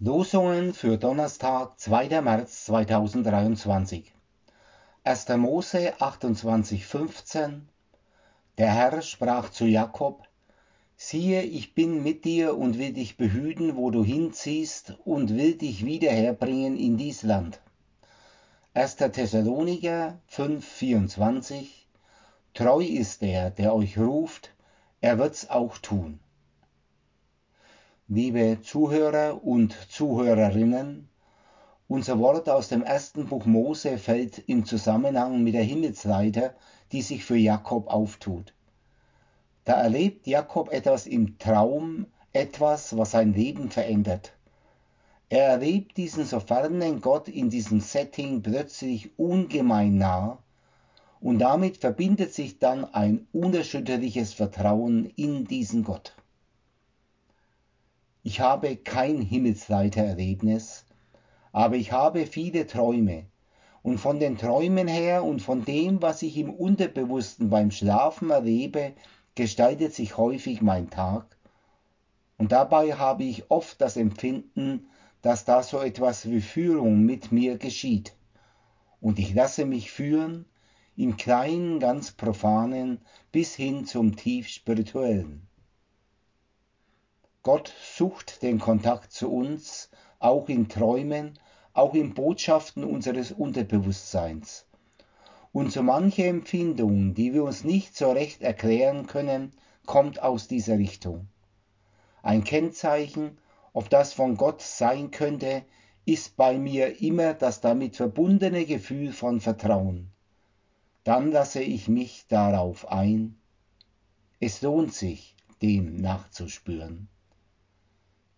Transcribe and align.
Losungen 0.00 0.74
für 0.74 0.98
Donnerstag, 0.98 1.78
2. 1.78 2.20
März 2.20 2.64
2023. 2.64 4.12
1. 5.04 5.28
Mose 5.36 5.94
28,15 6.00 7.60
Der 8.58 8.74
Herr 8.74 9.02
sprach 9.02 9.50
zu 9.50 9.66
Jakob: 9.66 10.26
Siehe, 10.96 11.42
ich 11.42 11.74
bin 11.74 12.02
mit 12.02 12.24
dir 12.24 12.58
und 12.58 12.76
will 12.76 12.92
dich 12.92 13.16
behüten, 13.16 13.76
wo 13.76 13.92
du 13.92 14.02
hinziehst, 14.02 14.98
und 15.04 15.36
will 15.36 15.54
dich 15.54 15.86
wieder 15.86 16.10
herbringen 16.10 16.76
in 16.76 16.96
dies 16.96 17.22
Land. 17.22 17.60
1. 18.74 18.96
Thessaloniker 18.96 20.18
5,24 20.28 21.66
Treu 22.52 22.82
ist 22.82 23.22
der, 23.22 23.50
der 23.50 23.72
euch 23.72 23.96
ruft, 23.96 24.56
er 25.00 25.18
wird's 25.20 25.48
auch 25.48 25.78
tun 25.78 26.18
liebe 28.08 28.58
Zuhörer 28.60 29.42
und 29.42 29.74
Zuhörerinnen, 29.90 31.08
unser 31.88 32.18
Wort 32.18 32.50
aus 32.50 32.68
dem 32.68 32.82
ersten 32.82 33.26
Buch 33.28 33.46
Mose 33.46 33.96
fällt 33.96 34.40
im 34.46 34.66
Zusammenhang 34.66 35.42
mit 35.42 35.54
der 35.54 35.62
Himmelsleiter, 35.62 36.52
die 36.92 37.00
sich 37.00 37.24
für 37.24 37.36
Jakob 37.36 37.88
auftut. 37.88 38.52
Da 39.64 39.80
erlebt 39.80 40.26
Jakob 40.26 40.70
etwas 40.70 41.06
im 41.06 41.38
Traum, 41.38 42.06
etwas, 42.34 42.94
was 42.94 43.12
sein 43.12 43.32
Leben 43.32 43.70
verändert. 43.70 44.34
Er 45.30 45.44
erlebt 45.44 45.96
diesen 45.96 46.26
so 46.26 46.40
fernen 46.40 47.00
Gott 47.00 47.28
in 47.28 47.48
diesem 47.48 47.80
Setting 47.80 48.42
plötzlich 48.42 49.18
ungemein 49.18 49.96
nah 49.96 50.38
und 51.22 51.38
damit 51.38 51.78
verbindet 51.78 52.34
sich 52.34 52.58
dann 52.58 52.84
ein 52.84 53.26
unerschütterliches 53.32 54.34
Vertrauen 54.34 55.06
in 55.16 55.46
diesen 55.46 55.84
Gott. 55.84 56.14
Ich 58.34 58.40
habe 58.40 58.74
kein 58.74 59.20
Himmelsleitererlebnis, 59.20 60.86
aber 61.52 61.76
ich 61.76 61.92
habe 61.92 62.26
viele 62.26 62.66
Träume. 62.66 63.26
Und 63.80 63.98
von 63.98 64.18
den 64.18 64.36
Träumen 64.36 64.88
her 64.88 65.22
und 65.22 65.40
von 65.40 65.64
dem, 65.64 66.02
was 66.02 66.20
ich 66.22 66.36
im 66.36 66.52
Unterbewussten 66.52 67.48
beim 67.48 67.70
Schlafen 67.70 68.30
erlebe, 68.30 68.94
gestaltet 69.36 69.94
sich 69.94 70.16
häufig 70.16 70.62
mein 70.62 70.90
Tag. 70.90 71.36
Und 72.36 72.50
dabei 72.50 72.94
habe 72.94 73.22
ich 73.22 73.52
oft 73.52 73.80
das 73.80 73.96
Empfinden, 73.96 74.88
dass 75.22 75.44
da 75.44 75.62
so 75.62 75.78
etwas 75.78 76.28
wie 76.28 76.40
Führung 76.40 77.02
mit 77.02 77.30
mir 77.30 77.56
geschieht. 77.56 78.16
Und 79.00 79.20
ich 79.20 79.32
lasse 79.32 79.64
mich 79.64 79.92
führen, 79.92 80.44
im 80.96 81.16
kleinen, 81.16 81.78
ganz 81.78 82.10
profanen 82.10 83.00
bis 83.30 83.54
hin 83.54 83.84
zum 83.84 84.16
tief 84.16 84.48
spirituellen. 84.48 85.46
Gott 87.44 87.74
sucht 87.94 88.40
den 88.40 88.58
Kontakt 88.58 89.12
zu 89.12 89.30
uns, 89.30 89.90
auch 90.18 90.48
in 90.48 90.70
Träumen, 90.70 91.38
auch 91.74 91.92
in 91.92 92.14
Botschaften 92.14 92.84
unseres 92.84 93.32
Unterbewusstseins. 93.32 94.64
Und 95.52 95.70
so 95.70 95.82
manche 95.82 96.24
Empfindung, 96.24 97.12
die 97.12 97.34
wir 97.34 97.44
uns 97.44 97.62
nicht 97.62 97.94
so 97.98 98.10
recht 98.12 98.40
erklären 98.40 99.06
können, 99.06 99.52
kommt 99.84 100.22
aus 100.22 100.48
dieser 100.48 100.78
Richtung. 100.78 101.28
Ein 102.22 102.44
Kennzeichen, 102.44 103.36
ob 103.74 103.90
das 103.90 104.14
von 104.14 104.38
Gott 104.38 104.62
sein 104.62 105.10
könnte, 105.10 105.66
ist 106.06 106.38
bei 106.38 106.56
mir 106.56 107.02
immer 107.02 107.34
das 107.34 107.60
damit 107.60 107.94
verbundene 107.94 108.64
Gefühl 108.64 109.12
von 109.12 109.42
Vertrauen. 109.42 110.10
Dann 111.02 111.30
lasse 111.30 111.62
ich 111.62 111.88
mich 111.88 112.24
darauf 112.26 112.90
ein. 112.90 113.36
Es 114.40 114.62
lohnt 114.62 114.94
sich, 114.94 115.36
dem 115.60 115.96
nachzuspüren. 115.96 117.10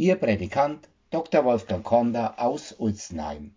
Ihr 0.00 0.14
Prädikant 0.16 0.88
Dr. 1.10 1.44
Wolfgang 1.44 1.84
Konder 1.84 2.32
aus 2.38 2.72
Ulzenheim 2.72 3.52